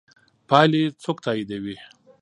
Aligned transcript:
پایلې 0.49 0.83
څوک 1.03 1.17
تاییدوي؟ 1.25 1.75